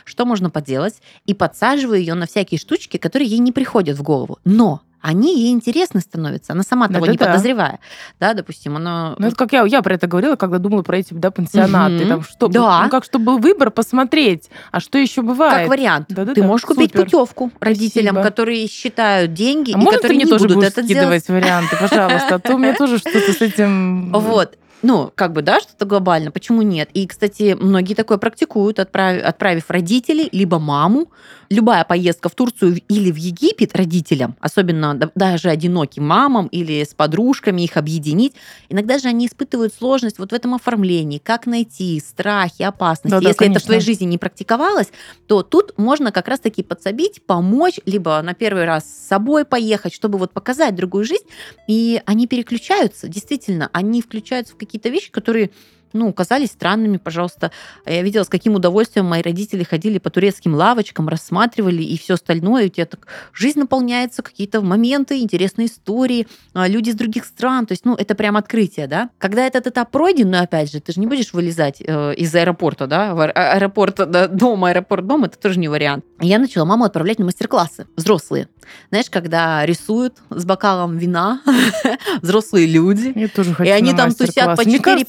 [0.03, 4.39] что можно поделать, и подсаживаю ее на всякие штучки, которые ей не приходят в голову.
[4.45, 7.27] Но они ей интересны становятся, она сама того Это не да.
[7.27, 7.79] подозревая.
[8.19, 9.13] Да, допустим, она...
[9.19, 11.97] Ну, это как я, я про это говорила, когда думала про эти да, пансионаты.
[11.97, 12.07] Мгм.
[12.07, 12.81] Там, что, Да.
[12.83, 15.59] Ну, как чтобы был выбор посмотреть, а что еще бывает.
[15.59, 16.07] Как вариант.
[16.09, 17.03] Да-да-да, Ты можешь купить супер.
[17.03, 18.29] путевку родителям, Спасибо.
[18.31, 21.27] которые считают деньги А и можно ты которые мне не тоже будут будешь это делать.
[21.27, 22.35] варианты, пожалуйста?
[22.35, 24.11] А то у меня тоже что-то с этим...
[24.11, 24.57] Вот.
[24.81, 26.89] Ну, как бы, да, что-то глобально, почему нет?
[26.93, 31.11] И, кстати, многие такое практикуют, отправив, отправив родителей, либо маму.
[31.49, 36.95] Любая поездка в Турцию или в Египет родителям, особенно да- даже одиноким мамам или с
[36.95, 38.33] подружками, их объединить,
[38.69, 43.11] иногда же они испытывают сложность вот в этом оформлении, как найти страхи, опасности.
[43.11, 43.85] Да-да, Если это в твоей конечно.
[43.85, 44.87] жизни не практиковалось,
[45.27, 50.17] то тут можно как раз-таки подсобить, помочь, либо на первый раз с собой поехать, чтобы
[50.17, 51.25] вот показать другую жизнь,
[51.67, 55.51] и они переключаются, действительно, они включаются в какие-то вещи, которые
[55.93, 57.51] ну, казались странными, пожалуйста.
[57.85, 62.65] Я видела, с каким удовольствием мои родители ходили по турецким лавочкам, рассматривали и все остальное.
[62.65, 67.65] У тебя так жизнь наполняется, какие-то моменты, интересные истории, а, люди из других стран.
[67.65, 69.09] То есть, ну, это прям открытие, да.
[69.17, 72.87] Когда этот этап пройден, ну, опять же, ты же не будешь вылезать э, из аэропорта,
[72.87, 76.05] да, аэ- аэропорт да, дом, аэропорт дом, это тоже не вариант.
[76.21, 78.47] И Я начала маму отправлять на мастер-классы взрослые.
[78.89, 81.41] Знаешь, когда рисуют с бокалом вина
[82.21, 83.11] взрослые люди,
[83.53, 85.05] хочу они там тусят по Мне 4,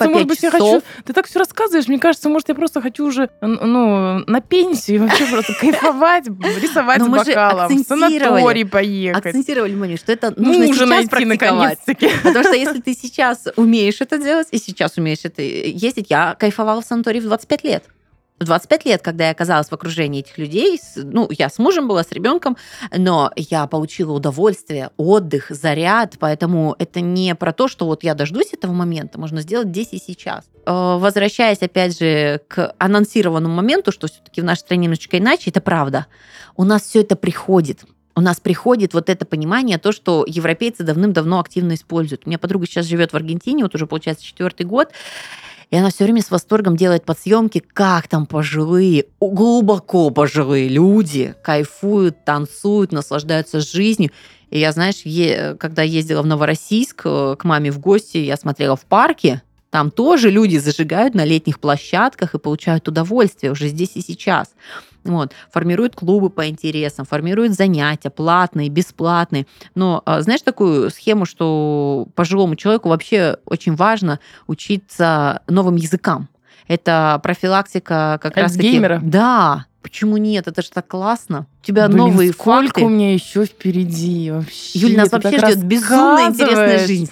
[0.66, 0.82] кажется, по может 5 быть, я часов.
[0.82, 1.02] хочу...
[1.04, 4.98] Ты так все рассказываешь, мне кажется, может, я просто хочу уже ну, на пенсию и
[5.00, 6.26] вообще просто кайфовать,
[6.60, 9.26] рисовать с бокалом, в санаторий поехать.
[9.26, 11.78] Акцентировали внимание, что это нужно сейчас практиковать.
[12.22, 16.80] Потому что если ты сейчас умеешь это делать, и сейчас умеешь это ездить, я кайфовала
[16.80, 17.84] в санатории в 25 лет.
[18.38, 22.04] В 25 лет, когда я оказалась в окружении этих людей, ну, я с мужем была,
[22.04, 22.58] с ребенком,
[22.94, 28.52] но я получила удовольствие, отдых, заряд, поэтому это не про то, что вот я дождусь
[28.52, 30.44] этого момента, можно сделать здесь и сейчас.
[30.66, 35.62] Э, Возвращаясь, опять же, к анонсированному моменту, что все-таки в нашей стране немножечко иначе, это
[35.62, 36.06] правда.
[36.56, 37.84] У нас все это приходит.
[38.14, 42.22] У нас приходит вот это понимание, то, что европейцы давным-давно активно используют.
[42.24, 44.88] У меня подруга сейчас живет в Аргентине, вот уже, получается, четвертый год,
[45.70, 52.24] и она все время с восторгом делает подсъемки, как там пожилые, глубоко пожилые люди кайфуют,
[52.24, 54.10] танцуют, наслаждаются жизнью.
[54.50, 58.76] И я, знаешь, е- когда ездила в Новороссийск э, к маме в гости, я смотрела
[58.76, 64.00] в парке, там тоже люди зажигают на летних площадках и получают удовольствие уже здесь и
[64.00, 64.54] сейчас.
[65.04, 65.32] Вот.
[65.52, 69.46] Формируют клубы по интересам, формируют занятия платные, бесплатные.
[69.74, 76.28] Но а, знаешь такую схему, что пожилому человеку вообще очень важно учиться новым языкам.
[76.68, 78.82] Это профилактика как раз таки...
[79.02, 79.66] Да.
[79.82, 80.48] Почему нет?
[80.48, 81.46] Это же так классно.
[81.62, 82.84] У тебя Блин, новые сколько факты.
[82.84, 84.80] у меня еще впереди вообще.
[84.80, 87.08] Юль, нас Ты вообще ждет безумно интересная жизнь.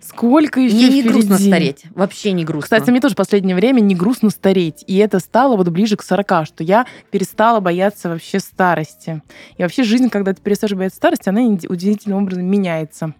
[0.00, 1.08] Сколько еще Мне не впереди.
[1.08, 1.84] грустно стареть.
[1.94, 2.64] Вообще не грустно.
[2.64, 4.84] Кстати, мне тоже в последнее время не грустно стареть.
[4.86, 9.22] И это стало вот ближе к 40, что я перестала бояться вообще старости.
[9.56, 13.14] И вообще жизнь, когда ты перестаешь бояться старости, она удивительным образом меняется.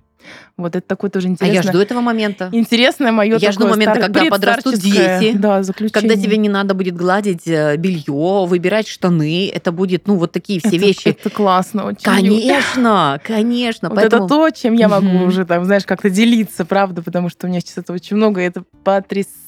[0.56, 1.62] Вот это такое тоже а интересное.
[1.62, 2.48] я жду этого момента.
[2.52, 6.08] Интересное мое Я жду момента, когда подрастут дети, Да, заключение.
[6.08, 10.60] Когда тебе не надо будет гладить э, белье, выбирать штаны, это будет, ну, вот такие
[10.60, 11.08] все это, вещи.
[11.08, 12.02] Это классно очень.
[12.02, 13.88] Конечно, конечно.
[13.88, 14.24] Вот поэтому...
[14.24, 15.22] это то, чем я могу Мгм.
[15.24, 18.44] уже, там, знаешь, как-то делиться, правда, потому что у меня сейчас это очень много, и
[18.44, 19.45] это потрясающе.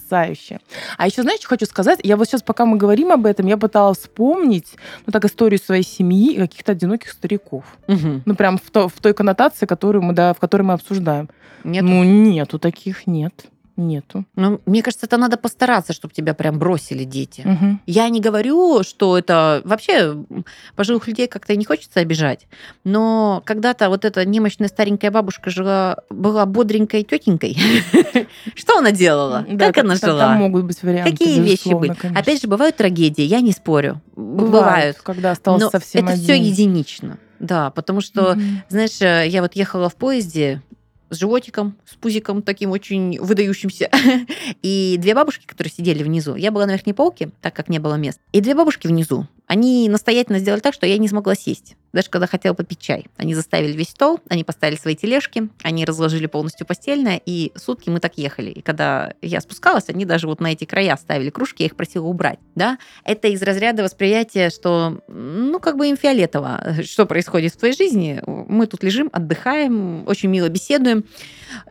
[0.96, 2.00] А еще, знаешь, что хочу сказать?
[2.02, 4.74] Я вот сейчас, пока мы говорим об этом, я пыталась вспомнить,
[5.06, 7.64] ну, так, историю своей семьи и каких-то одиноких стариков.
[7.86, 8.22] Мгм.
[8.24, 11.28] Ну, прям в, то- в той коннотации, которую мы, да, в которой мы обсуждаем.
[11.64, 11.82] Нет.
[11.84, 13.46] Ну, нету таких, нет.
[13.78, 14.24] Нету.
[14.34, 17.42] Ну, мне кажется, это надо постараться, чтобы тебя прям бросили дети.
[17.44, 17.80] Мгм.
[17.86, 20.16] Я не говорю, что это вообще
[20.74, 22.48] пожилых людей как-то не хочется обижать,
[22.82, 27.56] но когда-то вот эта немощная старенькая бабушка жила, была бодренькой тетенькой.
[28.56, 29.46] Что она делала?
[29.56, 30.18] Как она жила?
[30.18, 31.94] Там могут быть варианты, Какие вещи были?
[32.18, 34.02] Опять же, бывают трагедии, я не спорю.
[34.16, 34.96] Бывают.
[35.04, 36.24] когда остался совсем это один.
[36.24, 37.18] все единично.
[37.38, 38.36] Да, потому что.
[38.68, 40.62] Знаешь, э, я вот ехала в поезде
[41.10, 43.90] с животиком, с пузиком таким очень выдающимся.
[44.62, 46.34] И две бабушки, которые сидели внизу.
[46.34, 48.20] Я была на верхней полке, так как не было мест.
[48.32, 49.26] И две бабушки внизу.
[49.48, 51.74] Они настоятельно сделали так, что я не смогла сесть.
[51.94, 53.06] Даже когда хотела попить чай.
[53.16, 57.98] Они заставили весь стол, они поставили свои тележки, они разложили полностью постельное, и сутки мы
[57.98, 58.50] так ехали.
[58.50, 62.06] И когда я спускалась, они даже вот на эти края ставили кружки, я их просила
[62.06, 62.38] убрать.
[62.54, 62.78] Да?
[63.04, 68.22] Это из разряда восприятия, что, ну, как бы им фиолетово, что происходит в твоей жизни.
[68.26, 71.04] Мы тут лежим, отдыхаем, очень мило беседуем.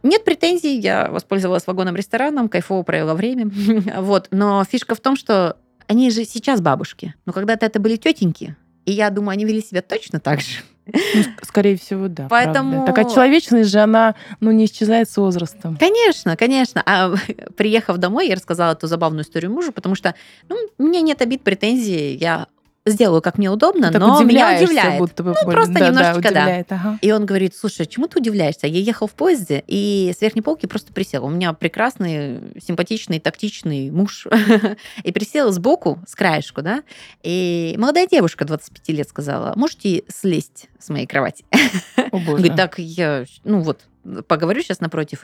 [0.02, 3.52] Нет претензий, я воспользовалась вагоном-рестораном, кайфово провела время.
[3.98, 4.30] вот.
[4.32, 7.16] Но фишка в том, что они же сейчас бабушки.
[7.26, 8.56] Но когда-то это были тетеньки.
[8.86, 10.60] И я думаю, они вели себя точно так же.
[10.86, 12.28] Ну, скорее всего, да.
[12.30, 12.84] Поэтому...
[12.84, 12.94] Правда.
[12.94, 15.76] Такая человечность же, она ну, не исчезает с возрастом.
[15.78, 16.82] Конечно, конечно.
[16.86, 17.14] А
[17.58, 20.16] приехав домой, я рассказала эту забавную историю мужу, потому что
[20.48, 22.16] ну, у меня нет обид, претензий.
[22.16, 22.48] Я
[22.88, 25.00] сделаю, как мне удобно, так но меня удивляет.
[25.00, 26.30] Будто бы ну, просто да, немножечко, да.
[26.30, 27.00] Удивляет, ага.
[27.02, 28.68] И он говорит, слушай, чему ты удивляешься?
[28.68, 31.26] Я ехал в поезде и с верхней полки просто присел.
[31.26, 34.28] У меня прекрасный, симпатичный, тактичный муж.
[35.04, 36.84] и присел сбоку, с краешку, да,
[37.24, 41.46] и молодая девушка 25 лет сказала, можете слезть с моей кровати?
[42.12, 42.38] О, боже.
[42.38, 43.82] Говорит, так я, ну вот,
[44.28, 45.24] поговорю сейчас напротив,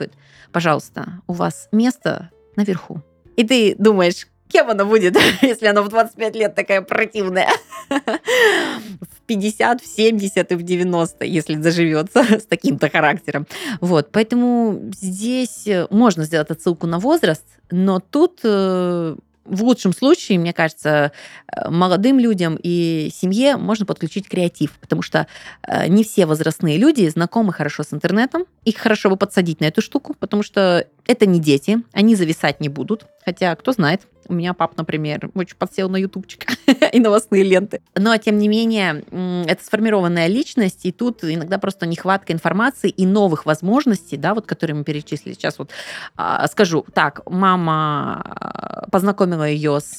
[0.52, 3.02] пожалуйста, у вас место наверху.
[3.36, 7.50] И ты думаешь, Кем она будет, если она в 25 лет такая противная?
[7.90, 13.46] В 50, в 70 и в 90, если заживется с таким-то характером.
[13.80, 20.52] Вот, поэтому здесь можно сделать отсылку на возраст, но тут э, в лучшем случае, мне
[20.52, 21.12] кажется,
[21.46, 25.26] э, молодым людям и семье можно подключить креатив, потому что
[25.66, 28.44] э, не все возрастные люди знакомы хорошо с интернетом.
[28.64, 32.68] Их хорошо бы подсадить на эту штуку, потому что это не дети, они зависать не
[32.68, 33.06] будут.
[33.24, 36.46] Хотя, кто знает, у меня пап, например, очень подсел на ютубчик
[36.92, 37.80] и новостные ленты.
[37.94, 39.04] Но, тем не менее,
[39.46, 44.76] это сформированная личность, и тут иногда просто нехватка информации и новых возможностей, да, вот которые
[44.76, 45.34] мы перечислили.
[45.34, 45.70] Сейчас вот
[46.16, 46.84] а, скажу.
[46.92, 49.98] Так, мама а, познакомила ее с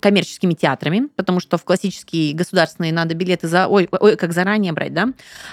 [0.00, 3.66] коммерческими театрами, потому что в классические государственные надо билеты за...
[3.66, 5.08] Ой, ой, как заранее брать, да?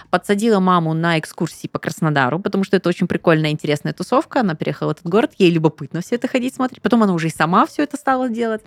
[0.09, 4.41] Подсадила маму на экскурсии по Краснодару, потому что это очень прикольная, интересная тусовка.
[4.41, 6.81] Она переехала в этот город, ей любопытно все это ходить смотреть.
[6.81, 8.61] Потом она уже и сама все это стала делать.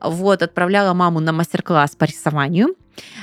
[0.00, 2.74] Вот, отправляла маму на мастер-класс по рисованию.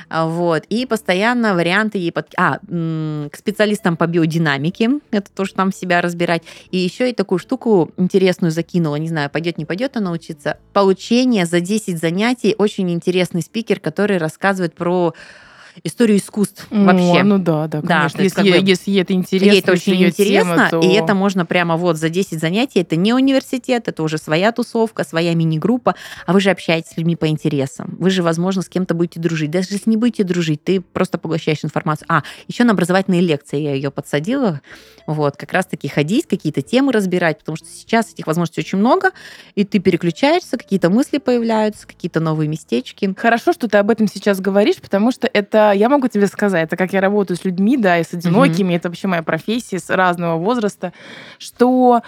[0.09, 0.63] Вот.
[0.69, 2.33] И постоянно варианты ей под...
[2.37, 4.99] А, к специалистам по биодинамике.
[5.11, 6.43] Это тоже там себя разбирать.
[6.71, 8.95] И еще и такую штуку интересную закинула.
[8.95, 10.57] Не знаю, пойдет, не пойдет она учиться.
[10.73, 12.55] Получение за 10 занятий.
[12.57, 15.13] Очень интересный спикер, который рассказывает про
[15.83, 17.23] историю искусств вообще.
[17.23, 18.17] Ну да, да, конечно.
[18.17, 20.79] Да, если, как бы, если ей это интересно, ей это очень интересно, тема, то...
[20.79, 25.03] и это можно прямо вот за 10 занятий, это не университет, это уже своя тусовка,
[25.03, 27.95] своя мини-группа, а вы же общаетесь с людьми по интересам.
[27.99, 29.51] Вы же, возможно, с кем-то будете дружить.
[29.51, 32.07] Даже если не будете дружить, ты просто поглощаешь информацию.
[32.09, 34.61] А, еще на образовательные лекции я ее подсадила,
[35.05, 39.11] вот, как раз-таки ходить, какие-то темы разбирать, потому что сейчас этих возможностей очень много,
[39.55, 43.13] и ты переключаешься, какие-то мысли появляются, какие-то новые местечки.
[43.17, 46.77] Хорошо, что ты об этом сейчас говоришь, потому что это я могу тебе сказать, это
[46.77, 48.75] как я работаю с людьми, да, и с одинокими, mm-hmm.
[48.77, 50.93] это вообще моя профессия с разного возраста,
[51.37, 52.01] что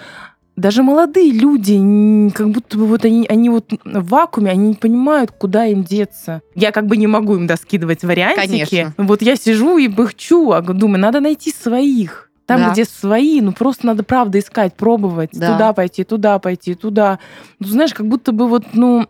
[0.59, 5.31] даже молодые люди, как будто бы вот они, они вот в вакууме, они не понимают,
[5.31, 6.41] куда им деться.
[6.53, 8.65] Я как бы не могу им доскидывать вариантики.
[8.69, 8.93] Конечно.
[8.97, 12.29] Вот я сижу и бахчу, а думаю, надо найти своих.
[12.45, 12.71] Там, да.
[12.71, 15.53] где свои, ну просто надо правда искать, пробовать, да.
[15.53, 17.19] туда пойти, туда пойти, туда.
[17.59, 19.05] Ну, знаешь, как будто бы вот, ну,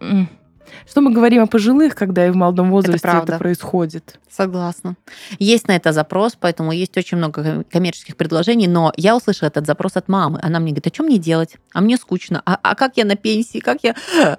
[0.88, 4.20] что мы говорим о пожилых, когда и в молодом возрасте это, это происходит?
[4.30, 4.96] Согласна.
[5.40, 9.96] Есть на это запрос, поэтому есть очень много коммерческих предложений, но я услышала этот запрос
[9.96, 10.40] от мамы.
[10.42, 11.56] Она мне говорит, а что мне делать?
[11.74, 12.42] А мне скучно.
[12.46, 13.60] А, а как я на пенсии?
[13.60, 13.96] Как я,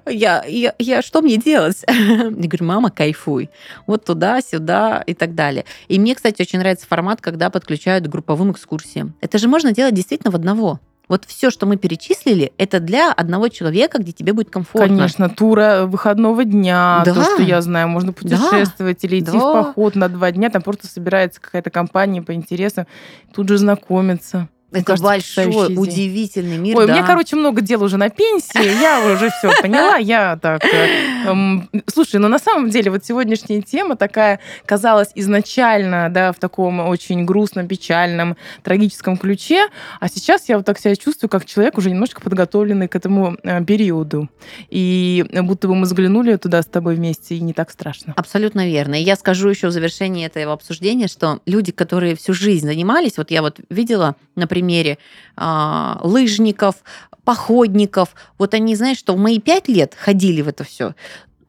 [0.07, 1.03] я, я, я...
[1.03, 1.85] Что мне делать?
[1.89, 3.51] Я говорю, мама, кайфуй.
[3.87, 5.65] Вот туда, сюда и так далее.
[5.89, 9.15] И мне, кстати, очень нравится формат, когда подключают к групповым экскурсиям.
[9.21, 10.81] Это же можно делать действительно в одного.
[11.11, 14.97] Вот все, что мы перечислили, это для одного человека, где тебе будет комфортно.
[14.97, 17.13] Конечно, тура выходного дня, да.
[17.13, 19.09] то, что я знаю, можно путешествовать да.
[19.09, 19.39] или идти да.
[19.39, 22.87] в поход на два дня, там просто собирается какая-то компания по интересам,
[23.35, 24.49] тут же знакомиться.
[24.73, 26.77] Это кажется, большой, удивительный мир.
[26.77, 26.93] Ой, да.
[26.93, 28.81] у меня, короче, много дел уже на пенсии.
[28.81, 29.97] Я уже все поняла.
[29.97, 30.65] Я так...
[30.65, 36.39] Э, эм, слушай, ну на самом деле вот сегодняшняя тема такая казалась изначально, да, в
[36.39, 39.67] таком очень грустном, печальном, трагическом ключе,
[39.99, 43.65] а сейчас я вот так себя чувствую, как человек уже немножко подготовленный к этому э,
[43.65, 44.29] периоду.
[44.69, 48.15] И будто бы мы взглянули туда с тобой вместе, и не так страшно.
[48.17, 48.95] Абсолютно верно.
[48.95, 53.33] И я скажу еще в завершении этого обсуждения, что люди, которые всю жизнь занимались, вот
[53.33, 54.99] я вот видела, например, примере
[55.37, 56.77] а, лыжников,
[57.25, 58.11] походников.
[58.39, 60.95] Вот они, знаешь, что в мои пять лет ходили в это все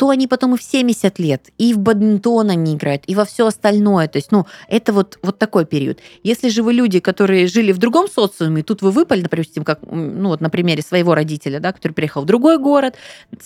[0.02, 3.46] то они потом и в 70 лет, и в бадминтон они играют, и во все
[3.46, 4.08] остальное.
[4.08, 6.00] То есть, ну, это вот, вот такой период.
[6.24, 10.30] Если же вы люди, которые жили в другом социуме, тут вы выпали, например, как, ну,
[10.30, 12.96] вот на примере своего родителя, да, который приехал в другой город,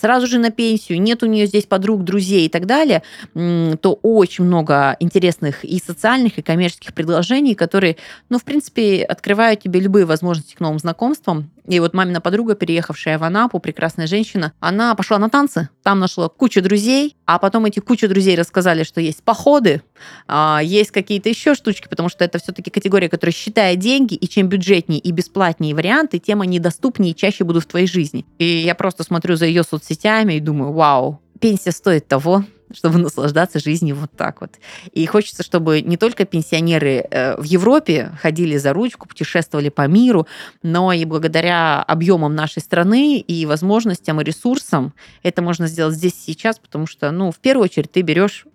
[0.00, 3.02] сразу же на пенсию, нет у нее здесь подруг, друзей и так далее,
[3.34, 7.98] то очень много интересных и социальных, и коммерческих предложений, которые,
[8.30, 11.50] ну, в принципе, открывают тебе любые возможности к новым знакомствам.
[11.66, 16.28] И вот мамина подруга, переехавшая в Анапу, прекрасная женщина, она пошла на танцы, там нашла
[16.28, 19.82] кучу друзей, а потом эти кучу друзей рассказали, что есть походы,
[20.28, 24.48] а, есть какие-то еще штучки, потому что это все-таки категория, которая считает деньги, и чем
[24.48, 28.24] бюджетнее и бесплатнее варианты, тем они доступнее и чаще будут в твоей жизни.
[28.38, 33.58] И я просто смотрю за ее соцсетями и думаю, вау, пенсия стоит того, чтобы наслаждаться
[33.58, 34.52] жизнью вот так вот.
[34.92, 40.26] И хочется, чтобы не только пенсионеры э, в Европе ходили за ручку, путешествовали по миру,
[40.62, 44.92] но и благодаря объемам нашей страны и возможностям и ресурсам
[45.22, 48.46] это можно сделать здесь сейчас, потому что, ну, в первую очередь ты берешь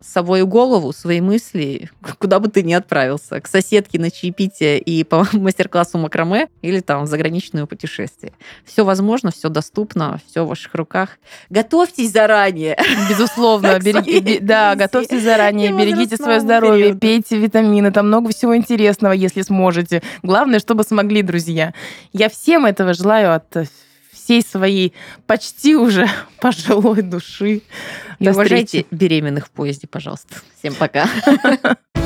[0.00, 5.26] свою голову, свои мысли, куда бы ты ни отправился, к соседке на чаепитие и по
[5.32, 8.32] мастер-классу макраме или там в заграничное путешествие.
[8.64, 11.18] Все возможно, все доступно, все в ваших руках.
[11.50, 12.76] Готовьтесь заранее.
[13.08, 19.42] Безусловно, береги, да, готовьтесь заранее, берегите свое здоровье, пейте витамины, там много всего интересного, если
[19.42, 20.02] сможете.
[20.22, 21.72] Главное, чтобы смогли, друзья.
[22.12, 23.68] Я всем этого желаю от
[24.26, 24.92] всей своей
[25.26, 26.08] почти уже
[26.40, 27.62] пожилой души.
[28.18, 30.34] И уважайте беременных в поезде, пожалуйста.
[30.58, 31.08] Всем пока.